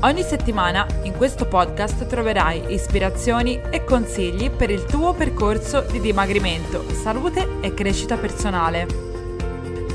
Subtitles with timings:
[0.00, 6.86] Ogni settimana in questo podcast troverai ispirazioni e consigli per il tuo percorso di dimagrimento,
[6.90, 8.86] salute e crescita personale.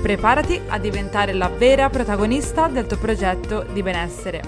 [0.00, 4.42] Preparati a diventare la vera protagonista del tuo progetto di benessere.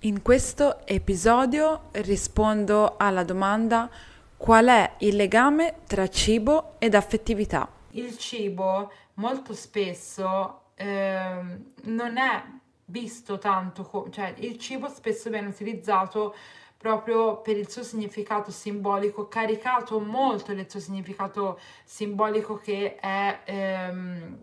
[0.00, 3.88] In questo episodio rispondo alla domanda
[4.36, 7.66] qual è il legame tra cibo ed affettività.
[7.92, 12.44] Il cibo molto spesso eh, non è
[12.86, 16.34] visto tanto, cioè il cibo spesso viene utilizzato
[16.76, 24.38] proprio per il suo significato simbolico, caricato molto del suo significato simbolico che è ehm,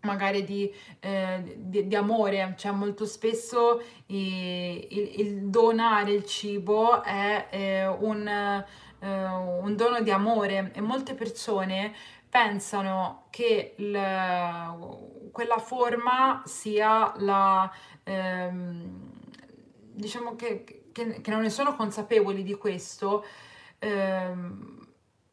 [0.00, 7.02] magari di, eh, di, di, amore, cioè molto spesso il, il, il donare il cibo
[7.02, 8.64] è eh, un,
[9.04, 11.94] eh, un dono di amore e molte persone
[12.30, 17.70] pensano che il, quella forma sia la,
[18.02, 19.10] ehm,
[19.92, 23.24] diciamo che, che, che, non ne sono consapevoli di questo,
[23.78, 24.86] ehm,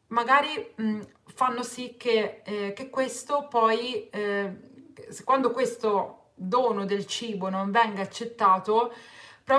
[0.08, 1.00] magari mh,
[1.34, 4.54] fanno sì che, eh, che questo poi, eh,
[5.24, 8.94] quando questo dono del cibo non venga accettato,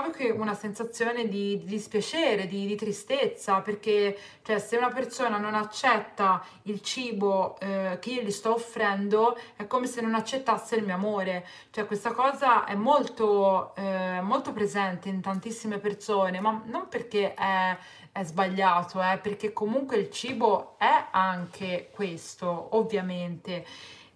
[0.00, 5.54] proprio una sensazione di, di dispiacere, di, di, tristezza, perché cioè, se una persona non
[5.54, 10.84] accetta il cibo eh, che io gli sto offrendo, è come se non accettasse il
[10.84, 11.46] mio amore.
[11.70, 17.76] Cioè, questa cosa è molto, eh, molto presente in tantissime persone, ma non perché è,
[18.12, 23.66] è sbagliato, eh, perché comunque il cibo è anche questo, ovviamente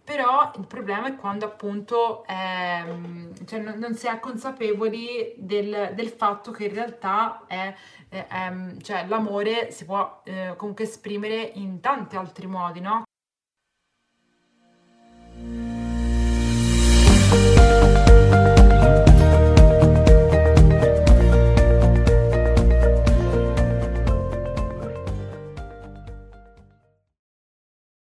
[0.06, 3.15] però il problema è quando appunto ehm,
[3.46, 7.74] cioè non, non si è consapevoli del, del, fatto che in realtà è,
[8.08, 13.04] è, è, cioè, l'amore si può eh, comunque esprimere in tanti altri modi, no?